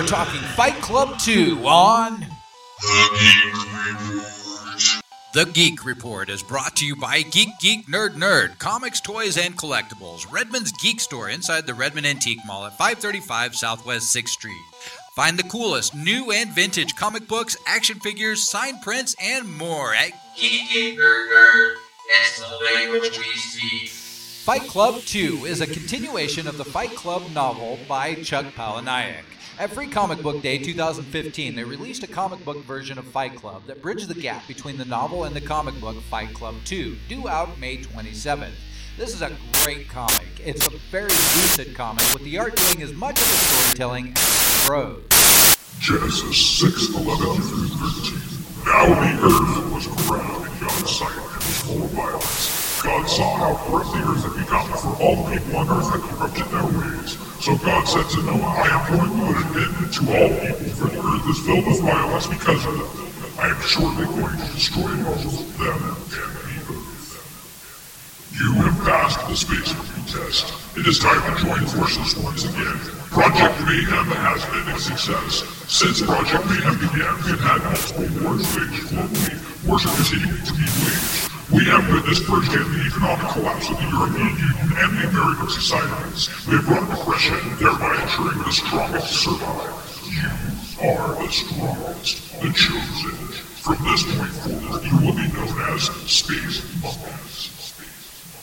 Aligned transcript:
We're 0.00 0.06
talking 0.06 0.40
Fight 0.40 0.80
Club 0.80 1.18
2 1.18 1.58
on 1.66 2.24
The 5.34 5.44
Geek 5.52 5.84
Report 5.84 6.30
is 6.30 6.42
brought 6.42 6.74
to 6.76 6.86
you 6.86 6.96
by 6.96 7.20
Geek 7.20 7.50
Geek 7.60 7.86
Nerd 7.86 8.14
Nerd, 8.14 8.58
comics, 8.58 9.02
toys, 9.02 9.36
and 9.36 9.58
collectibles. 9.58 10.24
Redmond's 10.32 10.72
Geek 10.72 11.00
Store 11.00 11.28
inside 11.28 11.66
the 11.66 11.74
Redmond 11.74 12.06
Antique 12.06 12.38
Mall 12.46 12.64
at 12.64 12.78
535 12.78 13.54
Southwest 13.54 14.16
6th 14.16 14.28
Street. 14.28 14.62
Find 15.14 15.38
the 15.38 15.42
coolest 15.42 15.94
new 15.94 16.32
and 16.32 16.48
vintage 16.48 16.96
comic 16.96 17.28
books, 17.28 17.58
action 17.66 18.00
figures, 18.00 18.48
signed 18.48 18.80
prints, 18.80 19.14
and 19.20 19.54
more 19.58 19.94
at 19.94 20.12
Geek 20.34 20.70
Geek 20.72 20.98
Nerd 20.98 21.28
Nerd. 21.30 21.74
It's 22.08 22.40
the 22.40 22.70
language 22.74 23.18
we 23.18 23.36
speak. 23.36 23.99
Fight 24.40 24.62
Club 24.62 25.02
2 25.02 25.44
is 25.44 25.60
a 25.60 25.66
continuation 25.66 26.48
of 26.48 26.56
the 26.56 26.64
Fight 26.64 26.96
Club 26.96 27.30
novel 27.34 27.78
by 27.86 28.14
Chuck 28.14 28.46
Palahniuk. 28.56 29.22
At 29.58 29.70
Free 29.70 29.86
Comic 29.86 30.22
Book 30.22 30.40
Day 30.40 30.56
2015, 30.56 31.54
they 31.54 31.62
released 31.62 32.02
a 32.04 32.06
comic 32.06 32.42
book 32.42 32.64
version 32.64 32.98
of 32.98 33.04
Fight 33.04 33.36
Club 33.36 33.64
that 33.66 33.82
bridged 33.82 34.08
the 34.08 34.18
gap 34.18 34.48
between 34.48 34.78
the 34.78 34.86
novel 34.86 35.24
and 35.24 35.36
the 35.36 35.42
comic 35.42 35.78
book 35.78 36.00
Fight 36.04 36.32
Club 36.32 36.54
2, 36.64 36.96
due 37.06 37.28
out 37.28 37.58
May 37.58 37.76
27th. 37.76 38.54
This 38.96 39.14
is 39.14 39.20
a 39.20 39.36
great 39.62 39.90
comic. 39.90 40.26
It's 40.42 40.66
a 40.66 40.70
very 40.90 41.10
lucid 41.10 41.76
comic 41.76 42.04
with 42.14 42.24
the 42.24 42.38
art 42.38 42.56
doing 42.56 42.82
as 42.82 42.94
much 42.94 43.20
of 43.20 43.28
the 43.28 43.34
storytelling 43.34 44.14
as 44.16 44.64
prose. 44.64 45.04
Genesis 45.80 46.46
6, 46.60 46.94
11 46.94 47.42
through 47.42 47.68
13. 47.68 48.64
Now 48.64 48.86
the 48.86 49.20
earth 49.22 49.74
was 49.74 49.86
ground 50.08 50.46
and 50.46 50.60
young 50.60 50.86
sight 50.86 51.14
and 51.14 51.42
full 51.42 51.84
of 51.84 51.90
violence. 51.90 52.59
God 52.82 53.04
saw 53.08 53.36
how 53.36 53.52
corrupt 53.68 53.92
the 53.92 54.00
earth 54.08 54.24
had 54.24 54.36
become, 54.40 54.68
for 54.72 54.96
all 55.02 55.16
the 55.20 55.36
people 55.36 55.56
on 55.56 55.68
earth 55.68 55.90
had 55.92 56.00
corrupted 56.00 56.48
their 56.48 56.64
ways. 56.64 57.18
So 57.44 57.56
God 57.60 57.84
said 57.84 58.08
to 58.08 58.22
Noah, 58.24 58.56
I 58.56 58.68
am 58.72 58.82
going 58.88 59.04
to 59.04 59.16
put 59.20 59.36
an 59.36 59.60
end 59.60 59.92
to 59.92 60.02
all 60.16 60.32
people, 60.40 60.70
for 60.80 60.88
the 60.88 61.00
earth 61.04 61.26
is 61.28 61.38
filled 61.44 61.66
with 61.66 61.80
violence 61.84 62.26
because 62.26 62.64
of 62.64 62.72
them. 62.80 62.88
I 63.36 63.52
am 63.52 63.60
surely 63.60 64.06
going 64.08 64.32
to 64.32 64.48
destroy 64.56 64.96
both 65.04 65.28
of 65.28 65.58
them 65.60 65.76
and 65.76 65.96
the 66.08 66.20
earth. 66.24 66.40
You 68.32 68.52
have 68.64 68.78
passed 68.88 69.28
the 69.28 69.36
space 69.36 69.74
review 69.76 70.04
test. 70.08 70.48
It 70.76 70.86
is 70.86 70.98
time 70.98 71.20
to 71.20 71.44
join 71.44 71.66
forces 71.66 72.16
once 72.16 72.44
again. 72.44 72.80
Project 73.12 73.60
Mayhem 73.68 74.08
has 74.08 74.40
been 74.48 74.72
a 74.72 74.78
success. 74.80 75.44
Since 75.68 76.00
Project 76.00 76.46
Mayhem 76.48 76.80
began, 76.80 77.12
we've 77.28 77.40
had 77.44 77.60
multiple 77.60 78.08
wars 78.24 78.48
waged 78.56 78.88
globally. 78.88 79.36
Wars 79.68 79.84
are 79.84 79.94
continuing 79.96 80.44
to 80.48 80.52
be 80.54 80.64
waged. 80.64 81.39
We 81.52 81.64
have 81.66 81.82
witnessed 81.90 82.22
firsthand 82.30 82.70
the 82.70 82.86
economic 82.86 83.26
collapse 83.34 83.68
of 83.70 83.76
the 83.76 83.88
European 83.90 84.38
Union 84.38 84.70
and 84.70 84.90
the 84.94 85.08
American 85.10 85.50
societies. 85.50 86.30
Have 86.46 86.64
brought 86.64 86.86
depression, 86.86 87.42
thereby 87.58 87.98
ensuring 88.02 88.38
the 88.38 88.52
strongest 88.54 89.10
survive. 89.18 89.74
You 90.06 90.30
are 90.86 91.18
the 91.18 91.26
strongest, 91.26 92.40
the 92.40 92.48
chosen. 92.54 93.18
From 93.66 93.82
this 93.82 94.06
point 94.06 94.30
forward, 94.46 94.82
you 94.86 94.94
will 95.02 95.16
be 95.18 95.26
known 95.34 95.74
as 95.74 95.90
Space 96.06 96.62
Monkeys. 96.78 97.50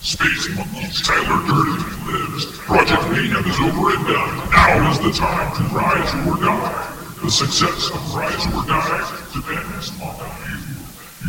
Space 0.03 0.45
Monkeys, 0.51 1.01
Tyler 1.01 1.47
Durden 1.47 1.79
lives. 2.11 2.45
Project 2.67 3.07
Mayhem 3.07 3.47
is 3.47 3.59
over 3.71 3.95
and 3.95 4.03
done. 4.03 4.35
Now 4.51 4.91
is 4.91 4.99
the 4.99 5.11
time 5.15 5.55
to 5.55 5.63
rise 5.71 6.11
or 6.27 6.35
die. 6.43 6.97
The 7.23 7.31
success 7.31 7.89
of 7.89 8.13
Rise 8.13 8.45
or 8.51 8.67
Die 8.67 9.31
depends 9.33 9.91
on 10.01 10.15
you. 10.43 10.76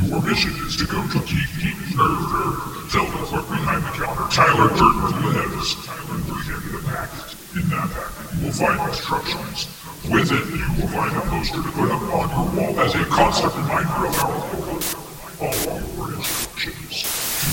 Your 0.06 0.22
mission 0.22 0.54
is 0.66 0.76
to 0.76 0.86
go 0.86 1.02
to 1.02 1.18
Nerd 1.18 2.22
Nerd. 2.30 2.56
Tell 2.92 3.04
the 3.04 3.18
clerk 3.26 3.48
behind 3.48 3.82
the 3.82 3.90
counter, 3.98 4.26
Tyler 4.30 4.68
Durden 4.68 5.22
lives. 5.34 5.74
And 5.88 6.22
bring 6.24 6.44
him 6.46 6.62
the 6.70 6.78
packet. 6.86 7.34
In 7.56 7.68
that 7.68 7.90
packet, 7.90 8.38
you 8.38 8.46
will 8.46 8.52
find 8.52 8.78
instructions. 8.88 9.66
With 10.08 10.30
it, 10.30 10.46
you 10.54 10.68
will 10.78 10.88
find 10.94 11.16
a 11.16 11.20
poster 11.26 11.62
to 11.62 11.70
put 11.74 11.90
up 11.90 12.02
on 12.14 12.30
your 12.30 12.46
wall 12.54 12.80
as 12.80 12.94
a 12.94 13.04
constant 13.06 13.54
reminder 13.56 14.06
of 14.06 14.14
our 14.22 14.38
goal. 14.54 14.78
Follow 14.78 15.82
your 15.96 16.14
instructions. 16.14 17.02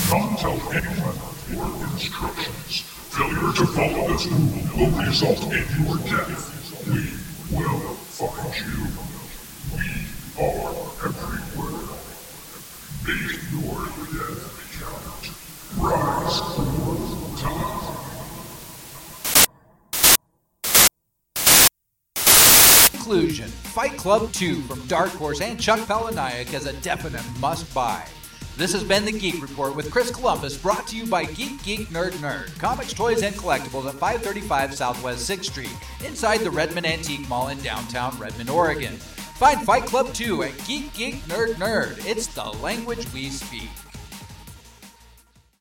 Do 0.06 0.14
not 0.14 0.38
tell 0.38 0.58
anyone 0.70 1.18
your 1.50 1.70
instructions. 1.90 2.86
Failure 3.10 3.52
to 3.52 3.66
follow 3.74 4.06
this 4.12 4.26
rule 4.26 4.62
will 4.76 4.94
result 5.04 5.42
in 5.50 5.66
your 5.82 5.98
death. 6.06 6.54
We 6.86 7.58
will 7.58 7.98
find 8.14 8.54
you. 8.54 8.86
We 9.74 9.82
are 10.38 10.76
everywhere. 11.04 11.42
Make 11.44 11.54
your 11.56 11.76
death 11.76 11.76
count. 11.76 12.02
Rise 12.76 12.95
or 12.95 12.95
die. 12.95 12.95
Conclusion 22.90 23.46
Fight 23.46 23.96
Club 23.96 24.32
2 24.32 24.62
from 24.62 24.84
Dark 24.88 25.10
Horse 25.10 25.40
and 25.40 25.60
Chuck 25.60 25.78
Palahniuk 25.86 26.52
is 26.52 26.66
a 26.66 26.72
definite 26.80 27.22
must 27.38 27.72
buy. 27.72 28.04
This 28.56 28.72
has 28.72 28.82
been 28.82 29.04
the 29.04 29.12
Geek 29.12 29.40
Report 29.40 29.76
with 29.76 29.92
Chris 29.92 30.10
Columbus, 30.10 30.60
brought 30.60 30.88
to 30.88 30.96
you 30.96 31.06
by 31.06 31.26
Geek 31.26 31.62
Geek 31.62 31.88
Nerd 31.90 32.10
Nerd, 32.14 32.58
comics, 32.58 32.92
toys, 32.92 33.22
and 33.22 33.36
collectibles 33.36 33.86
at 33.86 33.94
535 33.94 34.74
Southwest 34.74 35.30
6th 35.30 35.44
Street, 35.44 35.76
inside 36.04 36.40
the 36.40 36.50
Redmond 36.50 36.86
Antique 36.86 37.28
Mall 37.28 37.50
in 37.50 37.58
downtown 37.60 38.18
Redmond, 38.18 38.50
Oregon. 38.50 38.98
Find 39.36 39.62
Fight 39.66 39.84
Club 39.84 40.14
2 40.14 40.44
at 40.44 40.66
Geek 40.66 40.94
Geek 40.94 41.16
Nerd 41.26 41.56
Nerd. 41.56 42.02
It's 42.06 42.26
the 42.26 42.42
language 42.42 43.06
we 43.12 43.28
speak. 43.28 43.68